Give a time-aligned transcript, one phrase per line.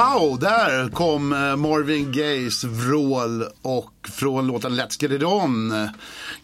[0.00, 5.88] Pow, där kom eh, Marvin Gayes vrål och från låten Let's Get It On.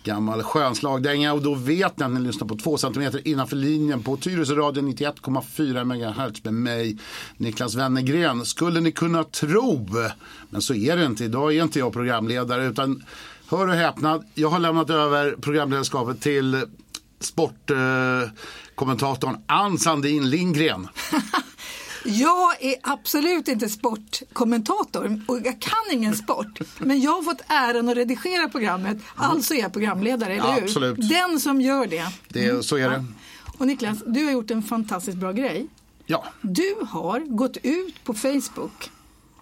[0.05, 4.17] Gammal skönslagdänga och då vet ni att ni lyssnar på två centimeter innanför linjen på
[4.17, 6.99] Tyresö radio 91,4 MHz med mig,
[7.37, 8.45] Niklas Wennergren.
[8.45, 9.89] Skulle ni kunna tro,
[10.51, 11.25] men så är det inte.
[11.25, 13.05] Idag är inte jag programledare utan
[13.49, 16.65] hör och häpna, jag har lämnat över programledarskapet till
[17.21, 20.89] sportkommentatorn eh, Ann Sandin Lindgren.
[22.07, 26.61] Jag är absolut inte sportkommentator och jag kan ingen sport.
[26.79, 30.63] Men jag har fått äran att redigera programmet, alltså är jag programledare, eller hur?
[30.63, 31.09] Absolut.
[31.09, 32.07] Den som gör det.
[32.29, 33.05] det så är det.
[33.59, 35.67] Och Niklas, du har gjort en fantastiskt bra grej.
[36.07, 36.25] Ja.
[36.41, 38.91] Du har gått ut på Facebook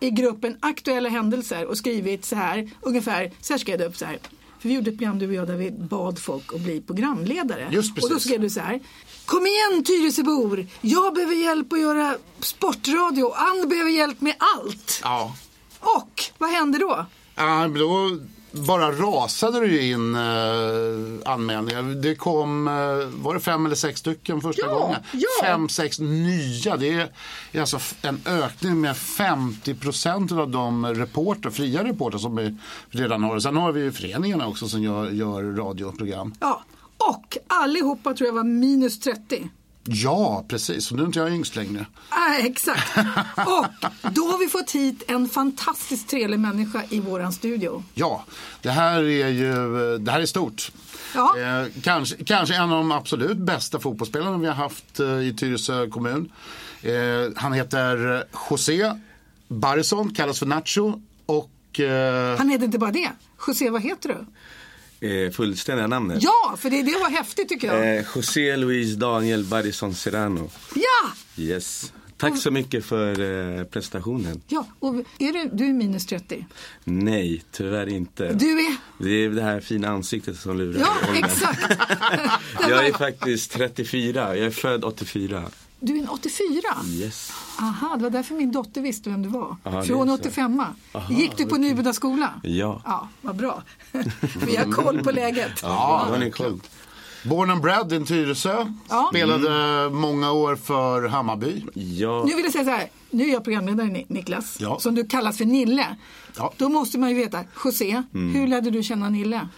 [0.01, 4.05] i gruppen aktuella händelser och skrivit så här, ungefär, så här skrev du upp så
[4.05, 4.19] här.
[4.65, 7.69] För vi gjorde ett program du och jag där vi bad folk att bli programledare.
[7.73, 8.11] Just precis.
[8.11, 8.81] Och då skrev du så här.
[9.25, 10.67] Kom igen Tyresöbor!
[10.81, 13.33] Jag behöver hjälp att göra sportradio.
[13.33, 15.01] Ann behöver hjälp med allt.
[15.03, 15.37] Ja.
[15.81, 17.07] Och vad hände då?
[17.35, 18.19] Ja, då
[18.55, 21.83] bara rasade det ju in uh, anmälningar.
[21.83, 24.97] Det kom, uh, var det fem eller sex stycken första Ja, gången?
[25.13, 25.29] ja.
[25.43, 26.77] Fem, sex nya.
[26.77, 27.09] Det är,
[27.53, 32.57] är alltså en ökning med 50 procent av de reporter, fria reporter som vi
[32.91, 33.39] redan har.
[33.39, 36.35] Sen har vi ju föreningarna också som gör, gör radioprogram.
[36.41, 36.65] Ja,
[36.99, 39.49] och allihopa tror jag var minus 30.
[39.87, 40.91] Ja, precis.
[40.91, 41.87] Och nu är inte jag yngst längre.
[42.11, 42.97] Nej, exakt.
[43.37, 43.67] Och
[44.13, 47.85] då har vi fått hit en fantastiskt trevlig människa i våran studio.
[47.95, 48.25] Ja,
[48.63, 49.53] det här är ju
[49.99, 50.73] det här är stort.
[51.15, 51.39] Ja.
[51.39, 55.89] Eh, kanske, kanske en av de absolut bästa fotbollsspelarna vi har haft eh, i Tyresö
[55.89, 56.33] kommun.
[56.83, 56.93] Eh,
[57.37, 58.93] han heter José
[59.49, 61.01] Barrison, kallas för Nacho.
[61.27, 63.11] Och, eh, Han heter inte bara det.
[63.47, 64.27] José, vad heter du?
[65.01, 66.19] Eh, fullständiga namnet?
[66.23, 67.97] Ja, för det, det var häftigt tycker jag.
[67.99, 70.51] Eh, José Luis Daniel Barrison Serrano.
[70.75, 71.11] Ja!
[71.37, 71.93] Yes.
[72.17, 73.21] Tack så mycket för
[73.59, 74.41] eh, presentationen.
[74.49, 76.47] Ja, och är du, du är minus 30?
[76.85, 78.33] Nej, tyvärr inte.
[78.33, 78.77] Du är?
[78.99, 80.81] Det är det här fina ansiktet som lurar.
[80.81, 81.81] Ja, exakt.
[82.69, 85.45] Jag är faktiskt 34, jag är född 84.
[85.87, 86.61] Du är en 84?
[86.91, 87.33] Yes.
[87.61, 89.57] Aha, det var därför min dotter visste vem du var.
[89.65, 90.23] Aha, det Från är så.
[90.23, 90.61] 85
[90.93, 92.31] Aha, Gick du på Nyboda skola?
[92.43, 92.83] Ja.
[92.85, 93.63] Ja, vad bra.
[94.47, 95.53] Vi har koll på läget.
[95.63, 96.61] Ja, har ni koll.
[97.25, 98.67] Born and bred in Tyresö.
[98.89, 99.09] Ja.
[99.13, 101.65] Spelade många år för Hammarby.
[101.75, 104.79] Ja, Nu vill jag säga så här, nu är jag programledare Ni- Niklas, Ja.
[104.81, 105.97] som du kallas för Nille.
[106.37, 106.53] Ja.
[106.57, 109.49] Då måste man ju veta, José, hur lärde du känna Nille?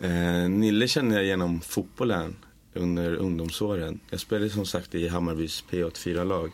[0.00, 0.10] eh,
[0.48, 2.36] Nille känner jag genom fotbollen
[2.74, 4.00] under ungdomsåren.
[4.10, 6.52] Jag spelade som sagt i Hammarbys P84-lag.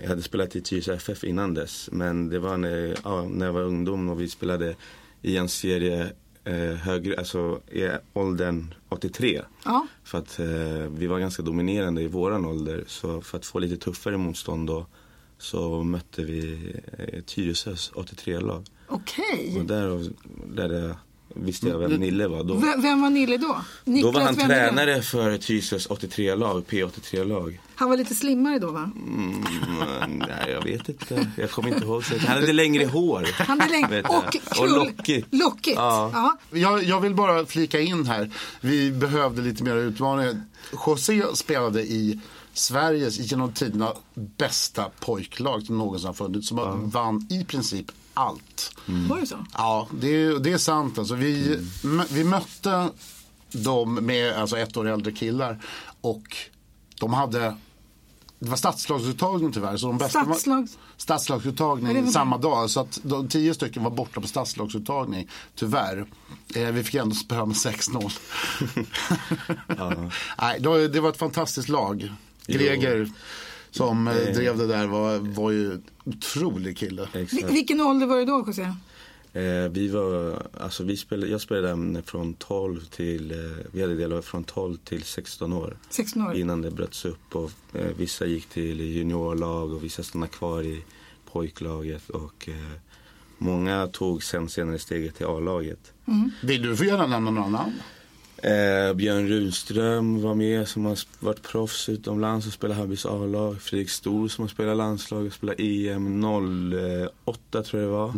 [0.00, 1.88] Jag hade spelat i Tyresö FF innan dess.
[1.92, 4.76] Men det var när, ja, när jag var ungdom och vi spelade
[5.22, 6.12] i en serie
[6.44, 9.42] eh, högre, alltså i åldern 83.
[9.64, 9.86] Ja.
[10.04, 10.46] För att eh,
[10.90, 12.84] vi var ganska dominerande i våran ålder.
[12.86, 14.86] Så för att få lite tuffare motstånd då
[15.38, 18.64] så mötte vi eh, Tyresös 83-lag.
[18.86, 19.56] Okej.
[19.58, 20.10] Och där,
[20.54, 20.94] där
[21.34, 22.54] visste jag vem Nille var då.
[22.54, 23.56] V- Vem var Nille då?
[23.84, 27.60] Niklas Då var han tränare för Tyresös 83-lag, P83-lag.
[27.74, 28.90] Han var lite slimmare då va?
[28.96, 29.44] Mm,
[30.18, 31.28] nej, jag vet inte.
[31.36, 32.04] Jag kommer inte ihåg.
[32.04, 32.14] Så.
[32.18, 33.28] Han hade längre hår.
[33.38, 34.02] Han är längre.
[34.02, 34.40] Och kul.
[34.60, 35.26] Och lockigt.
[35.30, 35.76] Lockigt.
[35.76, 36.10] Ja.
[36.14, 36.36] Ja.
[36.58, 38.30] Jag, jag vill bara flika in här.
[38.60, 40.42] Vi behövde lite mer utmaningar.
[40.86, 42.20] José spelade i
[42.54, 46.48] Sveriges genom tiderna bästa pojklag som någonsin har funnits.
[46.48, 48.74] Som vann i princip allt.
[49.08, 49.46] Var det så?
[49.54, 50.98] Ja, det är, det är sant.
[50.98, 52.88] Alltså, vi, mö- vi mötte
[53.52, 55.58] dem med alltså, ett år äldre killar.
[56.00, 56.36] Och
[57.00, 57.56] de hade
[58.38, 59.76] det var stadslagsuttagning tyvärr.
[59.76, 60.34] Så de bästa var-
[61.94, 62.70] det var samma dag.
[62.70, 65.28] Så att de tio stycken var borta på stadslagsuttagning.
[65.54, 66.06] Tyvärr.
[66.54, 68.12] Eh, vi fick ändå spöa med 6-0.
[70.40, 72.12] Nej, då, det var ett fantastiskt lag.
[72.46, 73.08] Greger
[73.70, 77.08] som eh, drev det där var, var ju otrolig kille.
[77.12, 77.50] Vi- Exakt.
[77.52, 78.62] Vilken ålder var du då José?
[79.34, 83.38] Eh, vi var, alltså vi spelade, jag spelade från 12 till, eh,
[83.72, 85.76] vi hade delar från 12 till 16 år.
[85.90, 86.34] 16 år?
[86.36, 90.84] Innan det bröts upp och eh, vissa gick till juniorlag och vissa stannade kvar i
[91.32, 92.10] pojklaget.
[92.10, 92.54] Och eh,
[93.38, 95.92] många tog sen senare steget till A-laget.
[96.42, 97.72] Vill du få gärna nämna några namn?
[98.42, 103.62] Eh, Björn Runström var med som har varit proffs utomlands och spelat Hammarbys A-lag.
[103.62, 106.24] Fredrik Stor som har spelat landslag och spelat EM
[107.24, 108.14] 08 tror jag det var.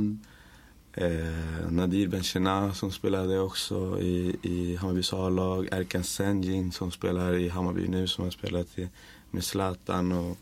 [0.92, 5.68] Eh, Nadir Benchena som spelade också i, i Hammarbys A-lag.
[5.72, 8.88] Erkan Senjin som spelar i Hammarby nu som har spelat i,
[9.30, 10.36] med Zlatan och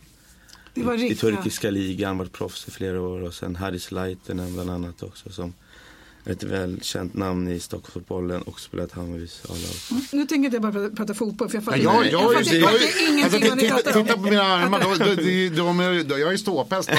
[0.75, 3.23] i, i turkiska ligan, varit proffs i flera år.
[3.23, 5.53] Och sen Haris Laitinen bland annat också som
[6.27, 10.01] ett välkänt namn i Stockholmsfotbollen och spelat Hammarbys A-lag.
[10.13, 12.71] Nu tänker jag bara prata, fotboll för jag fattar, Ja, jag, jag, jag fattar, jag
[12.71, 16.87] fattar ingenting ni titta, på mina armar, de, de, de, de, är- jag är ståpäls
[16.87, 16.97] bara.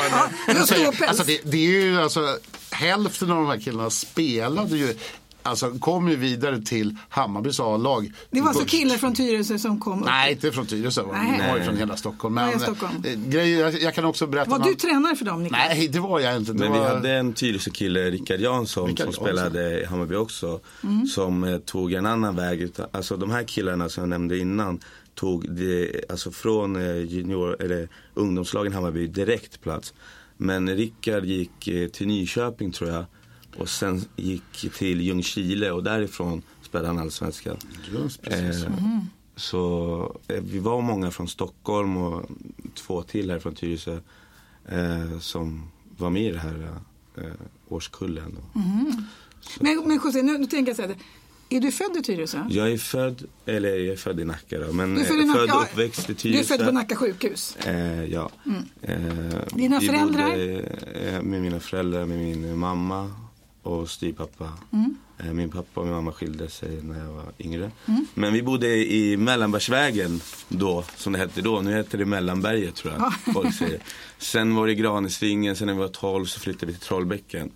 [0.47, 0.93] Ja.
[1.07, 2.37] Alltså, det, det är ju alltså,
[2.71, 4.95] hälften av de här killarna spelade ju,
[5.43, 8.11] alltså kom ju vidare till Hammarbys A-lag.
[8.31, 10.05] Det var alltså killar från Tyresö som kom upp.
[10.05, 11.49] Nej, inte från Tyresö, de Nej.
[11.51, 12.35] var ju från hela Stockholm.
[12.35, 12.93] Men, ja, Stockholm.
[13.05, 14.49] eh, grejer, jag, jag kan också berätta.
[14.51, 15.59] Var någon- du tränare för dem Niklas?
[15.69, 16.53] Nej, det var jag inte.
[16.53, 16.87] Det Men vi var...
[16.87, 20.59] hade en Tyresö-kille, Rickard Jansson, Rickard som spelade i Hammarby också.
[21.13, 22.61] Som eh, tog en annan väg.
[22.61, 24.79] Utan, alltså de här killarna som jag nämnde innan
[25.15, 29.93] tog det, alltså från eh, junior, eller ungdomslagen Hammarby direkt plats.
[30.37, 33.05] Men Rickard gick eh, till Nyköping tror jag.
[33.57, 37.57] Och sen gick till Ljungskile och därifrån spelade han allsvenskan.
[37.93, 38.63] Just precis.
[38.63, 38.71] Eh,
[39.35, 42.29] Så eh, vi var många från Stockholm och
[42.75, 43.97] två till här från Tyresö
[44.69, 45.63] eh, som
[45.97, 46.69] var med i den här
[47.17, 47.23] eh,
[47.67, 48.35] årskullen.
[48.35, 48.59] Då.
[49.59, 50.95] Men, men José, nu, nu tänker jag så här.
[51.49, 52.45] Är du född i Tyresö?
[52.49, 55.19] Jag är född, eller jag är född i Nacka då, men Du är eh, född
[55.21, 56.53] i Nacka, född och uppväxt i Du Tyresö.
[56.53, 57.55] är född på Nacka sjukhus.
[57.55, 58.31] Eh, ja.
[58.81, 58.97] Eh,
[59.55, 60.29] Dina föräldrar?
[60.29, 60.59] Bodde,
[60.93, 63.11] eh, med mina föräldrar, med min mamma
[63.63, 64.49] och styvpappa.
[64.71, 64.97] Mm.
[65.17, 67.71] Eh, min pappa och min mamma skilde sig när jag var yngre.
[67.85, 68.05] Mm.
[68.13, 71.61] Men vi bodde i Mellanbergsvägen då, som det hette då.
[71.61, 73.79] Nu heter det Mellanberget tror jag folk säger.
[74.17, 77.51] Sen var det Granesvingen, sen när vi var 12 så flyttade vi till Trollbäcken.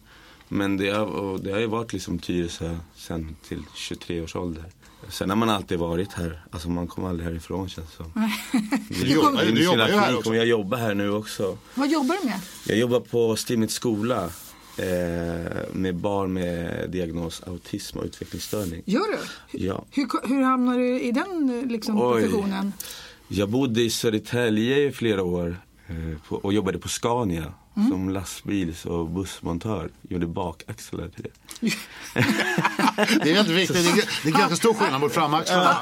[0.48, 4.66] Men det har, det har ju varit liksom Tyresö sen till 23 års ålder.
[5.10, 6.42] Sen har man alltid varit här.
[6.52, 8.32] Alltså man kommer aldrig härifrån känns det som.
[8.90, 10.36] Du jobbar, du jobbar ju här också.
[10.36, 11.58] Jag jobba här nu också.
[11.76, 12.40] Vad jobbar du med?
[12.66, 14.30] Jag jobbar på Stimmets skola
[15.72, 18.82] med barn med diagnos autism och utvecklingsstörning.
[18.86, 19.18] Gör du?
[19.66, 19.86] Ja.
[19.92, 22.22] Hur, hur hamnar du i den eh, liksom, Oj.
[22.22, 22.74] professionen?
[23.28, 25.58] Jag bodde i Södertälje i flera år
[25.88, 27.90] eh, och jobbade på Scania Mm.
[27.90, 29.90] som lastbils och bussmontör.
[30.10, 31.30] Gjorde bakaxlar till det.
[33.24, 33.96] Det är väldigt viktigt.
[33.96, 35.78] Det är, det är ganska stor skillnad mot framaxlarna.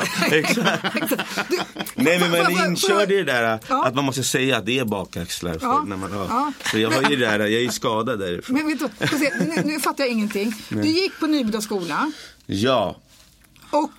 [1.95, 3.85] Nej men man är inkörd i det där Ja.
[3.85, 5.53] att man måste säga att det är bakaxlar.
[5.59, 5.83] För Ja.
[5.87, 6.51] när man, ja.
[6.71, 8.55] Så jag har ju det där, jag är ju skadad därifrån.
[8.57, 10.53] Men vet du, nu, nu fattar jag ingenting.
[10.69, 12.11] Du gick på Nyboda skola
[12.45, 12.95] Ja,
[13.69, 13.91] och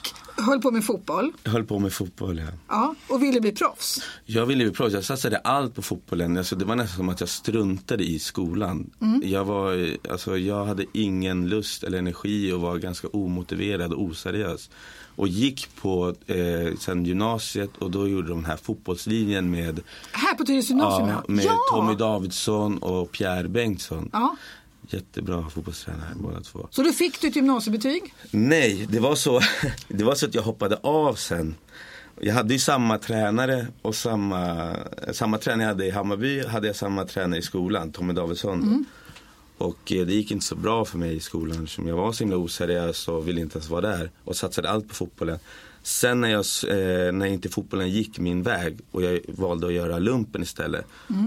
[0.45, 1.33] höll på med fotboll.
[1.43, 2.47] jag höll på med fotboll ja.
[2.69, 4.03] Ja, och ville bli proffs.
[4.25, 6.37] Jag ville bli proffs, jag satsade allt på fotbollen.
[6.37, 8.91] Alltså, det var nästan som att jag struntade i skolan.
[9.23, 14.71] Jag, var, alltså, jag hade ingen lust eller energi och var ganska omotiverad och oseriös.
[15.17, 19.81] Och gick på eh, sen gymnasiet och då gjorde de den här fotbollslinjen med,
[20.13, 21.59] Här på Tyresö gymnasium ja, med ja.
[21.73, 24.11] Tommy Davidsson och Pierre Bengtsson.
[24.13, 24.37] Ja.
[24.89, 26.69] Jättebra fotbollstränare båda två.
[26.71, 28.15] Så då fick du ett gymnasiebetyg?
[28.31, 29.41] Nej, det var så,
[29.89, 31.55] det var så att jag hoppade av sen.
[32.21, 34.71] Jag hade ju samma tränare och samma,
[35.13, 38.61] samma tränare jag hade i Hammarby hade jag samma tränare i skolan, Tommy Davidsson.
[39.59, 39.65] då.
[39.67, 42.25] Och eh, det gick inte så bra för mig i skolan som jag var så
[42.25, 45.39] himla oseriös och ville inte ens vara där och satsade allt på fotbollen.
[45.87, 49.99] Sen när, jag, eh, när inte fotbollen gick min väg och jag valde att göra
[49.99, 50.87] lumpen istället.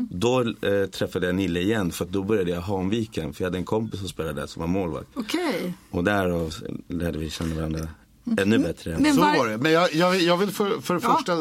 [0.09, 3.65] Då eh, träffade jag Nille igen för då började jag Hanviken för jag hade en
[3.65, 5.07] kompis som spelade där som var målvakt.
[5.13, 5.73] Okej.
[5.89, 6.53] Och där och
[6.87, 7.87] lärde vi känna varandra
[8.37, 8.97] ännu bättre.
[8.99, 9.57] Men Så var- var det.
[9.57, 11.15] Men jag, jag, jag vill för, för det Ja.
[11.15, 11.37] första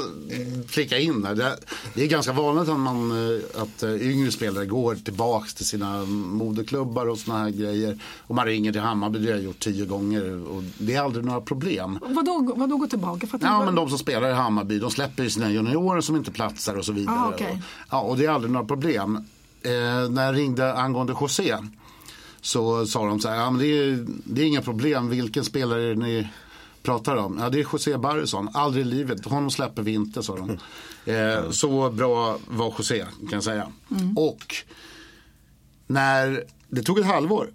[0.68, 1.34] flika in där.
[1.34, 1.56] Det,
[1.94, 6.04] det är ganska vanligt att, man, eh, att eh, yngre spelare går tillbaks till sina
[6.04, 7.98] moderklubbar och såna här grejer.
[8.26, 10.48] Och man ringer till Hammarby, det har jag gjort tio gånger.
[10.48, 11.98] Och det är aldrig några problem.
[12.02, 13.26] Vadå, vadå gå tillbaka?
[13.26, 13.64] Fattar Ja du?
[13.64, 16.84] men de som spelar i Hammarby de släpper ju sina juniorer som inte platsar och
[16.84, 17.16] så vidare.
[17.18, 17.52] Ah, okej.
[17.52, 19.16] och, ja, och det är aldrig några problem.
[19.62, 21.56] Eh, när jag ringde angående José
[22.40, 25.82] så sa de så här, ja, men det, är, det är inga problem, vilken spelare
[25.90, 26.28] är ni
[26.88, 27.38] pratar om?
[27.40, 30.58] Ja det är José Barrison, aldrig i livet, honom släpper vi inte sa de.
[31.04, 33.72] Eh, så bra var José kan jag säga.
[34.16, 34.54] Och
[35.86, 37.50] när det tog ett halvår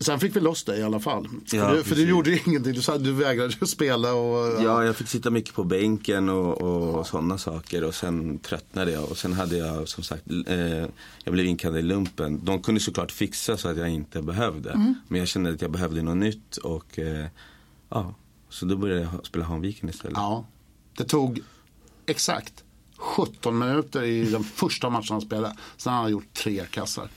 [0.00, 1.28] Sen fick vi loss dig i alla fall.
[1.52, 4.14] Ja, för, du, för du gjorde ingenting, du, sa, du vägrade ju spela.
[4.14, 8.92] Och, Ja, jag fick sitta mycket på bänken och, och sådana saker och sen tröttnade
[8.92, 10.86] jag och sen hade jag som sagt, eh,
[11.24, 12.40] jag blev inkallad i lumpen.
[12.44, 14.94] De kunde såklart fixa så att jag inte behövde.
[15.08, 17.26] Men jag kände att jag behövde något nytt och eh,
[17.88, 18.14] ja,
[18.52, 20.16] så då började jag spela Hanviken istället.
[20.16, 20.46] Ja,
[20.96, 21.40] det tog
[22.06, 22.64] exakt
[22.96, 25.56] 17 minuter i den första matchen han spelade.
[25.76, 27.08] Sen har han gjort tre kassar.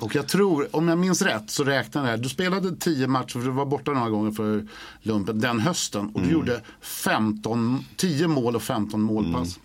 [0.00, 3.40] Och jag tror, om jag minns rätt så räknade jag, du spelade 10 matcher, för
[3.40, 4.68] du var borta några gånger för
[5.02, 6.08] lumpen den hösten.
[6.08, 9.58] Och du gjorde 15, 10 mål och 15 målpass.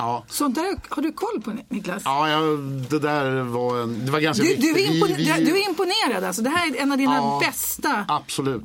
[0.00, 2.02] Ja, Sånt där har du koll på Niklas?
[2.04, 2.58] ja jag,
[2.90, 5.68] det där var, en, det var ganska Du, du, är Vi- impone- vi- du är
[5.68, 6.42] imponerad alltså.
[6.42, 7.38] Det här är en av dina Ja.
[7.46, 8.04] bästa.
[8.08, 8.62] Absolut.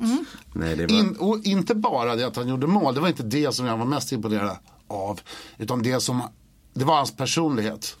[0.52, 0.98] Nej, det var...
[0.98, 3.76] In, och inte bara det att han gjorde mål, det var inte det som jag
[3.76, 4.56] var mest imponerad
[4.88, 5.20] av.
[5.58, 6.22] Utan det som,
[6.74, 7.96] det var hans personlighet.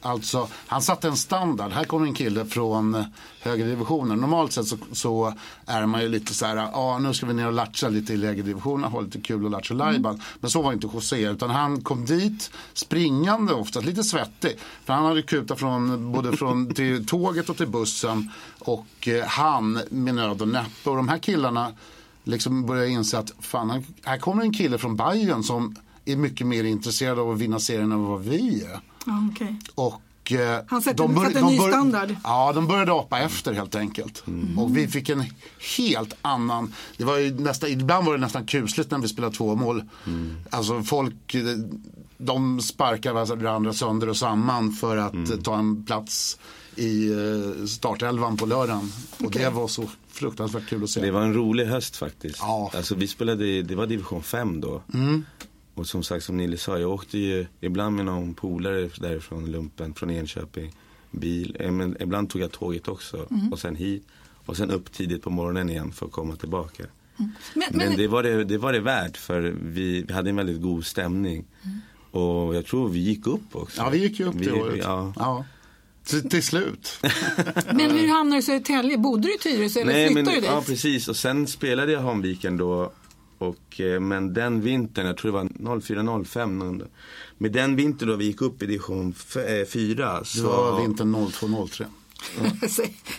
[0.00, 1.72] Alltså, han satte en standard.
[1.72, 3.04] Här kommer en kille från eh,
[3.42, 4.16] högre divisioner.
[4.16, 5.34] Normalt sett så, så
[5.66, 8.12] är man ju lite så här, ja ah, nu ska vi ner och latcha lite
[8.12, 10.14] i lägre divisioner, ha lite kul och latcha lajban.
[10.14, 10.26] Mm.
[10.40, 14.58] Men så var inte José, utan han kom dit springande oftast, lite svettig.
[14.84, 18.30] För han hade kutat från, både från till tåget och till bussen.
[18.58, 20.90] Och eh, han med nöd och näppe.
[20.90, 21.72] Och de här killarna
[22.24, 26.64] liksom började inse att fan, här kommer en kille från Bayern som är mycket mer
[26.64, 28.80] intresserad av att vinna serien än vad vi är.
[29.32, 29.54] Okay.
[29.74, 32.16] Och eh, Han sätter, de en ny bör, standard.
[32.24, 34.26] Ja, de började apa efter helt enkelt.
[34.26, 34.58] Mm.
[34.58, 35.24] Och vi fick en
[35.78, 39.54] helt annan, det var ju nästan, ibland var det nästan kusligt när vi spelade två
[39.54, 39.84] mål.
[40.06, 40.36] Mm.
[40.50, 41.36] Alltså folk,
[42.18, 45.42] de sparkar varandra sönder och samman för att mm.
[45.42, 46.38] ta en plats
[46.76, 48.92] i eh, startelvan på lördagen.
[49.14, 49.26] Okay.
[49.26, 51.00] Och det var så fruktansvärt kul att se.
[51.00, 52.38] Det var en rolig höst faktiskt.
[52.40, 52.70] Ja.
[52.74, 54.82] Alltså vi spelade, det var division 5 då.
[54.94, 55.24] Mm.
[55.74, 59.94] Och som sagt som Nille sa, jag åkte ju ibland med någon polare därifrån lumpen,
[59.94, 60.72] från Enköping.
[61.10, 63.52] Bil, eh, men ibland tog jag tåget också mm.
[63.52, 64.06] och sen hit.
[64.46, 66.82] Och sen upp tidigt på morgonen igen för att komma tillbaka.
[66.82, 67.32] Mm.
[67.54, 70.36] Men, men, men, det, var det, det var det värt för vi, vi hade en
[70.36, 71.44] väldigt god stämning.
[71.62, 71.80] Mm.
[72.10, 73.80] Och jag tror vi gick upp också.
[73.82, 74.80] Ja, vi gick ju upp det året.
[74.82, 75.12] Ja.
[75.16, 75.44] ja.
[76.04, 76.98] Till, till slut.
[77.66, 78.98] men hur hamnade du i Södertälje?
[78.98, 80.50] Bodde du i Tyresö eller Nej, flyttade men, du dit?
[80.50, 81.08] Ja, precis.
[81.08, 82.92] Och sen spelade jag Hanviken då
[83.40, 86.86] och, eh, men den vintern, jag tror det var 04-05,
[87.38, 90.16] med den vintern då vi gick upp i division 4.
[90.16, 90.42] Eh, så...
[90.42, 91.84] Det var vintern 02-03.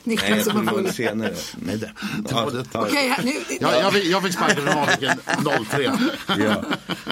[0.03, 0.93] Niklas som var full.
[0.93, 1.33] senare.
[1.55, 1.91] Nej, det,
[2.27, 2.79] det var det.
[2.79, 5.17] Okay, nu, ja, jag, fick, jag fick sparken från Haviken
[5.71, 5.91] 03.
[6.27, 6.63] ja.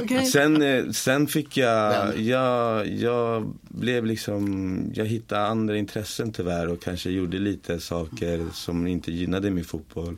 [0.03, 0.25] Okay.
[0.25, 6.81] Sen, eh, sen fick jag, jag, jag blev liksom, jag hittade andra intressen tyvärr och
[6.81, 10.17] kanske gjorde lite saker som inte gynnade min fotboll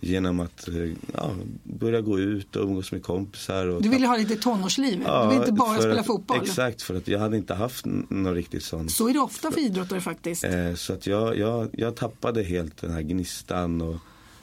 [0.00, 0.74] genom att eh,
[1.14, 3.66] ja, börja gå ut och umgås med kompisar.
[3.66, 6.38] Och du ville ha lite tonårsliv, ja, du ville inte bara spela att, fotboll.
[6.42, 8.92] Exakt, för att jag hade inte haft något riktigt sånt.
[8.92, 10.44] Så är det ofta för idrottare faktiskt.
[10.44, 13.96] Eh, så att jag, jag, jag tappade helt den här gnistan och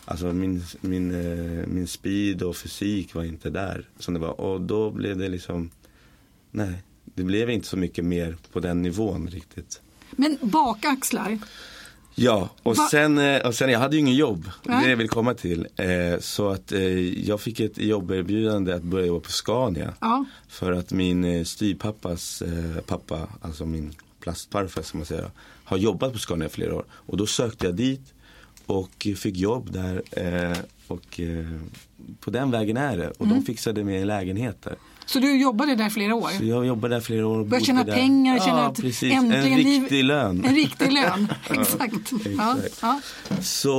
[0.05, 4.41] alltså min, min, eh, min speed och fysik var inte där som det var.
[4.41, 5.69] Och då blev det liksom,
[6.51, 9.81] nej, det blev inte så mycket mer på den nivån riktigt.
[10.11, 11.39] Men bakaxlar,
[12.15, 14.49] Ja, och sen, eh, och sen jag hade ju ingen jobb.
[14.63, 15.67] Det är det jag vill komma till.
[15.75, 19.93] Eh, så att eh, jag fick ett jobberbjudande att börja jobba på Scania.
[19.99, 20.25] Ja.
[20.47, 25.31] För att min styrpappas eh, pappa, alltså min plastfarfar ska man säga,
[25.63, 26.85] har jobbat på Scania i flera år.
[26.91, 28.13] Och då sökte jag dit
[28.65, 30.01] och fick jobb där.
[30.87, 31.19] Och
[32.19, 33.09] på den vägen är det.
[33.09, 33.37] Och mm.
[33.37, 34.75] de fixade mig en lägenhet där.
[35.05, 36.29] Så du jobbade där flera år?
[36.37, 37.43] Så jag jobbade där flera år.
[37.43, 39.13] Började tjäna pengar, känna ja, att precis.
[39.13, 40.03] äntligen En riktig liv...
[40.03, 40.45] lön.
[40.45, 42.11] En riktig lön, exakt.
[42.37, 43.01] ja, ja.
[43.41, 43.75] Så,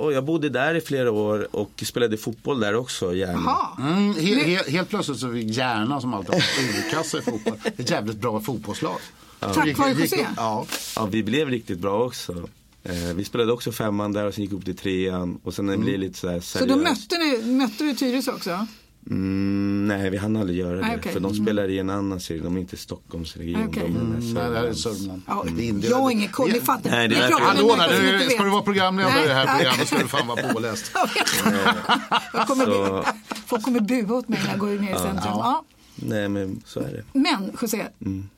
[0.00, 3.56] och jag bodde där i flera år och spelade fotboll där också, gärna.
[3.78, 7.90] Mm, he, he, helt plötsligt så fick Järna, som alltid har underkassa i fotboll, ett
[7.90, 8.98] jävligt bra fotbollslag.
[9.40, 9.54] Ja.
[9.54, 10.26] Tack vare José?
[10.36, 10.66] Ja.
[10.96, 12.48] ja, vi blev riktigt bra också.
[12.84, 15.80] Eh, vi spelade också femman där och sen gick upp till trean och sen mm.
[15.80, 16.72] blev det lite så här seriöst.
[16.72, 18.66] Så då mötte, ni, mötte du Tyresö också?
[19.10, 20.86] Mm, nej, vi hann aldrig göra det.
[20.86, 21.12] Ah, okay.
[21.12, 22.42] För de spelar i en annan serie.
[22.42, 23.68] De är inte i Stockholmsregion.
[23.68, 23.82] Okay.
[23.82, 25.22] De är mm, nej, det här är Sörmland.
[25.26, 25.80] Ja, mm.
[25.80, 26.90] Jag har ingen koll, ni fattar.
[26.90, 30.08] Nej, det är Hallå, där, ska du vara programledare i det här programmet ska du
[30.08, 30.92] fan vara påläst.
[32.32, 33.04] jag kommer så...
[33.46, 35.22] Folk kommer bua åt mig när jag går ner i centrum.
[35.24, 35.64] Ja.
[35.94, 37.18] Nej, men så är det.
[37.18, 37.86] Men, José.
[38.00, 38.28] Mm.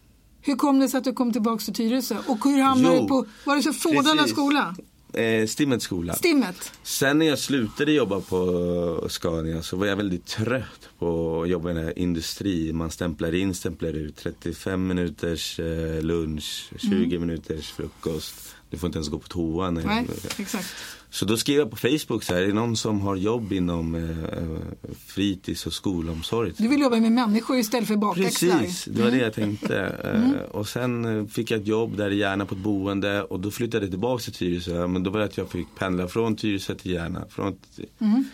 [0.42, 2.16] Hur kom det sig att du kom tillbaka till Tyresö?
[2.26, 4.74] Och hur hamnade du på, var det så Fådala skola?
[5.14, 6.14] Eh, Stimmet skola.
[6.14, 6.72] Stimmet.
[6.82, 11.70] Sen när jag slutade jobba på Scania så var jag väldigt trött på att jobba
[11.70, 12.72] i den här industri.
[12.72, 14.16] Man stämplar in, stämplar ut.
[14.16, 17.20] 35 minuters eh, lunch, 20 mm.
[17.20, 18.56] minuters frukost.
[18.70, 19.70] Du får inte ens gå på toa.
[19.70, 20.08] Nej,
[20.38, 20.74] exakt.
[21.10, 23.94] Så då skrev jag på Facebook så här, är det någon som har jobb inom
[23.94, 26.52] eh, fritids och skolomsorg?
[26.56, 28.58] Du vill jobba med människor istället för bakaxlar?
[28.58, 29.78] Precis, det var det jag tänkte.
[29.78, 30.34] Mm.
[30.34, 33.40] Eh, och sen eh, fick jag ett jobb där i Järna på ett boende och
[33.40, 34.86] då flyttade jag tillbaka till Tyresö.
[34.86, 37.24] Men då var det att jag fick pendla från Tyresö till Järna.
[37.30, 37.58] Från,
[37.98, 38.24] mm.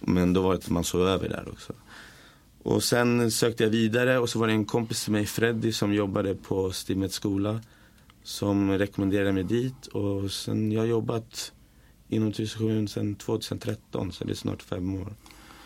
[0.00, 1.72] Men då var det att man sov över där också.
[2.62, 5.94] Och sen sökte jag vidare och så var det en kompis till mig, Freddy, som
[5.94, 7.60] jobbade på Stimmets skola.
[8.26, 11.52] Som rekommenderade mig dit och sen jag har jobbat
[12.08, 15.14] inom Tyresö sedan 2013, så det är snart fem år.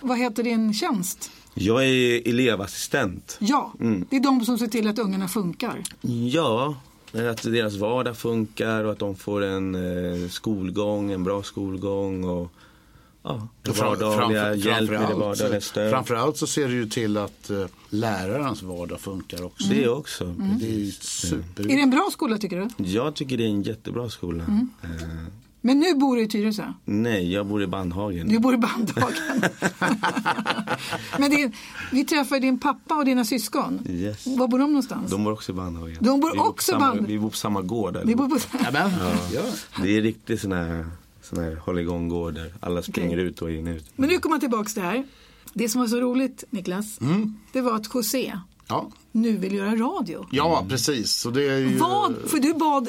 [0.01, 1.31] Vad heter din tjänst?
[1.55, 3.37] Jag är elevassistent.
[3.41, 4.07] Ja, mm.
[4.11, 5.83] det är de som ser till att ungarna funkar.
[6.33, 6.75] Ja,
[7.13, 12.25] att deras vardag funkar och att de får en eh, skolgång, en bra skolgång.
[12.25, 12.53] Och,
[13.23, 13.49] ja,
[13.81, 15.91] vardagliga framför, hjälp med det vardagliga stöd.
[15.91, 19.65] Framförallt så ser du ju till att uh, lärarens vardag funkar också.
[19.65, 19.79] Mm.
[19.79, 20.25] Det också.
[20.25, 20.59] Mm.
[20.59, 21.63] Det är super.
[21.71, 22.85] Är det en bra skola tycker du?
[22.85, 24.45] Jag tycker det är en jättebra skola.
[24.45, 24.69] Mm.
[24.85, 24.91] Uh,
[25.61, 26.65] Men nu bor du i Tyresö.
[26.85, 28.29] Nej, jag bor i Bandhagen.
[28.29, 29.43] Du bor i Bandhagen.
[31.19, 31.53] Men din,
[31.93, 33.87] vi träffade din pappa och dina syskon.
[33.89, 34.27] Yes.
[34.27, 35.11] Var bor de någonstans?
[35.11, 35.97] De bor också i Bandhagen.
[36.01, 37.99] De bor vi också i samma, Band- Vi bor på samma gård.
[38.05, 38.39] Bor på...
[38.73, 38.91] Nämen,
[39.33, 39.43] ja.
[39.83, 40.87] Det är riktigt sån här,
[41.31, 43.25] sån här hålligång-gård där alla springer Okej.
[43.25, 43.85] ut och in ut.
[43.97, 45.05] Men nu kommer man tillbaka till det här.
[45.53, 46.99] Det som var så roligt, Niklas,
[47.53, 48.91] det var att José Ja.
[49.13, 50.27] nu vill göra radio.
[50.31, 51.13] ja, precis.
[51.13, 51.77] Så det är ju...
[51.79, 52.15] Vad?
[52.27, 52.89] För du bad,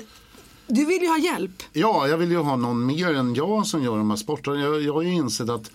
[0.68, 1.64] du vill ju ha hjälp.
[1.74, 4.60] Ja, jag vill ju ha någon mer än jag som gör de här sporterna.
[4.62, 5.72] Jag, jag har ju insett att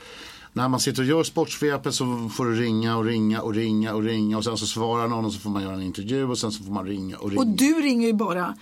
[0.53, 4.03] när man sitter och gör sportsvepet så får du ringa och ringa och ringa och
[4.03, 6.53] ringa och sen så svarar någon och så får man göra en intervju och sen
[6.53, 7.41] så får man ringa och ringa.
[7.41, 8.55] Och du ringer ju bara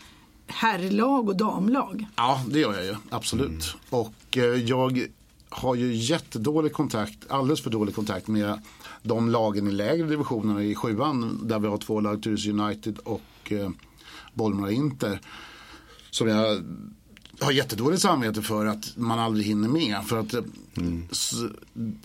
[0.47, 2.07] herrlag och damlag.
[2.17, 2.95] Ja, det gör jag ju.
[3.11, 3.77] Absolut.
[3.91, 5.09] Och eh, jag
[5.49, 8.61] har ju jättedålig kontakt, alldeles för dålig kontakt med
[9.03, 13.53] de lagen i lägre divisionerna i sjuan där vi har två lag, Tyresö United och
[13.53, 13.71] eh,
[14.35, 15.21] Bollmora Inter.
[16.11, 16.63] Som jag
[17.41, 19.97] har jättedåligt samvete för att man aldrig hinner med.
[20.07, 20.41] För att eh,
[21.11, 21.33] s-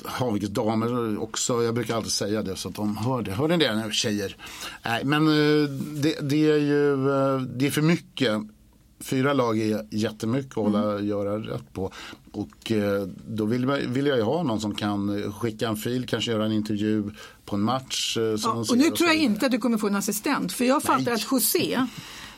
[0.05, 3.31] Hanvikes damer också, jag brukar alltid säga det så att de hör det.
[3.31, 4.36] Hör ni det nu tjejer?
[4.86, 5.69] Nej, men eh,
[6.01, 8.41] det, det är ju eh, det är för mycket.
[9.01, 11.91] Fyra lag är jättemycket att hålla, göra rätt på.
[12.31, 16.31] Och eh, då vill, vill jag ju ha någon som kan skicka en fil, kanske
[16.31, 17.03] göra en intervju
[17.45, 18.17] på en match.
[18.43, 20.53] Ja, och nu tror jag inte att du kommer få en assistent.
[20.53, 21.88] För jag fattar att José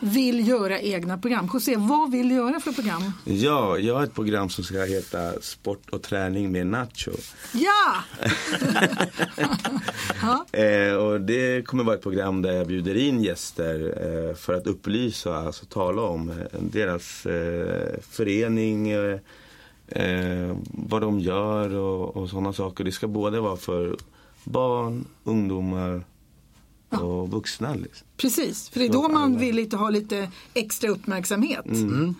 [0.01, 1.49] vill göra egna program.
[1.53, 3.13] José, vad vill du göra för program?
[3.25, 7.11] Ja, jag har ett program som ska heta Sport och träning med Nacho.
[7.53, 8.03] Ja!
[10.59, 13.93] Eh, och det kommer vara ett program där jag bjuder in gäster
[14.29, 19.19] eh, för att upplysa, alltså tala om eh, deras eh, förening, eh,
[19.87, 22.83] eh, vad de gör och, och sådana saker.
[22.83, 23.97] Det ska både vara för
[24.43, 26.03] barn, ungdomar
[26.99, 27.73] och vuxna.
[27.73, 28.07] Liksom.
[28.17, 31.65] Precis, för det är då man vill lite ha lite extra uppmärksamhet.
[31.65, 32.15] Mm.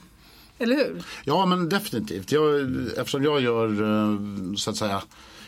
[0.60, 1.06] Eller hur?
[1.24, 2.32] Ja, men definitivt.
[2.32, 2.62] Jag,
[2.98, 4.20] eftersom jag gör eh,
[4.56, 5.04] så att säga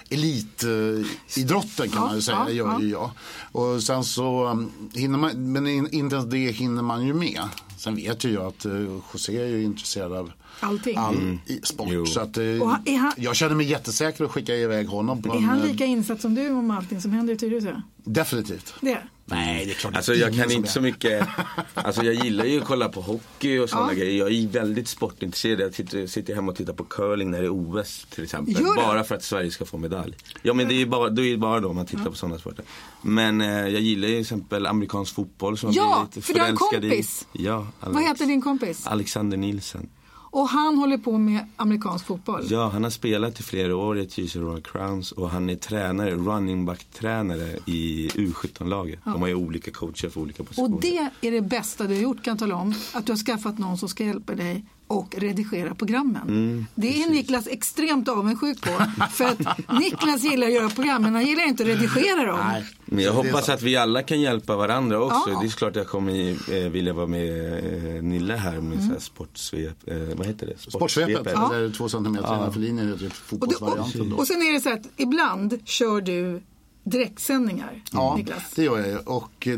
[0.10, 2.82] elitidrotten kan Ja, man ju säga, ja, gör ja.
[2.82, 3.12] ju jag.
[3.52, 7.42] Och sen så um, hinner man, men in, inte ens det hinner man ju med.
[7.78, 10.98] Sen vet ju jag att uh, José är ju intresserad av Allting.
[10.98, 11.88] all i sport.
[11.92, 12.06] Jo.
[12.06, 15.22] Så att, Och han- han- jag känner mig jättesäker att skicka iväg honom.
[15.22, 17.82] På Är han eh, lika insatt som du om allting som händer i Tyresö?
[18.06, 18.74] Definitivt.
[18.82, 18.98] Det?
[19.26, 20.72] Nej, det är klart Alltså jag kan inte är.
[20.72, 21.28] så mycket,
[21.74, 23.98] alltså jag gillar ju att kolla på hockey och sådana Ja.
[24.00, 24.20] grejer.
[24.20, 25.60] Jag är väldigt sportintresserad.
[25.62, 28.56] Jag sitter, sitter hemma och tittar på curling när det är OS till exempel.
[28.76, 30.16] Bara för att Sverige ska få medalj.
[30.42, 32.66] Ja men det är ju bara, det är bara då man tittar på sådana sporter.
[33.02, 36.56] Men eh, jag gillar ju till exempel amerikansk fotboll som Ja, för du har en
[36.56, 37.28] kompis.
[37.34, 37.46] i.
[37.46, 37.94] Ja, Alex.
[37.96, 38.88] Vad heter din kompis?
[38.88, 39.90] Alexander Nilsen.
[40.34, 42.44] Och han håller på med amerikansk fotboll.
[42.50, 46.16] Ja, han har spelat i flera år i Tyresö Royal Crowns och han är tränare,
[46.16, 49.00] running back tränare i U17-laget.
[49.04, 50.76] De har ju olika coacher för olika positioner.
[50.76, 52.74] Och det är det bästa du har gjort kan jag tala om.
[52.94, 56.22] Att du har skaffat någon som ska hjälpa dig och redigera programmen.
[56.22, 58.70] Mm, det är Niklas extremt avundsjuk på.
[59.12, 59.40] För att
[59.80, 62.40] Niklas gillar att göra program men han gillar inte att redigera dem.
[62.44, 65.30] Nej, Men jag det hoppas att vi alla kan hjälpa varandra också.
[65.32, 65.40] Ja.
[65.42, 67.54] Det är klart jag kommer eh, vilja vara med
[67.98, 69.00] eh, Nille här med Mm.
[69.00, 69.88] sportsvep.
[69.88, 70.72] Eh, vad heter det?
[70.72, 71.54] Sportsvepet, Ja.
[71.56, 74.02] eller två centimeter innanför linjen, heter det Och, du, fotbollsvarianten.
[74.02, 74.16] och, Då.
[74.16, 76.42] och sen är det så att ibland kör du
[76.84, 78.52] direktsändningar, Ja, Niklas.
[78.56, 79.08] det gör jag.
[79.08, 79.58] Och det,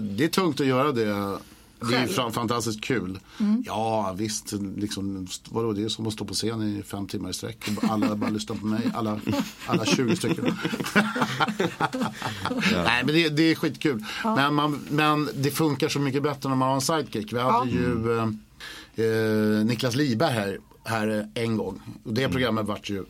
[0.00, 1.38] det är tungt att göra det.
[1.80, 1.94] Det är Själv?
[1.96, 2.08] Mm.
[2.08, 3.18] ju fan- fantastiskt kul.
[3.64, 7.32] Ja visst, liksom, vadå, det är som att stå på scen i fem timmar i
[7.32, 7.68] sträck.
[7.76, 9.20] Och Alla bara lyssnar på mig, alla,
[9.66, 10.44] alla 20 stycken.
[12.72, 14.04] Nej men det, det är skitkul.
[14.24, 17.32] Men, man, men det funkar så mycket bättre när man har en sidekick.
[17.32, 18.28] Vi hade ju eh,
[19.04, 21.80] eh, Niklas Liberg här, här en gång.
[22.04, 23.04] Och det programmet vart ju